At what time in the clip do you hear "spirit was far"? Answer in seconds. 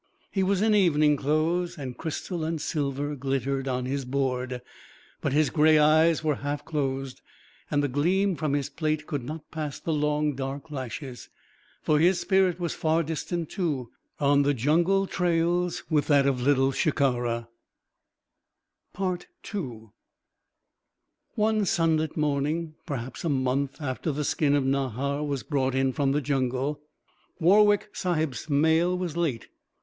12.19-13.03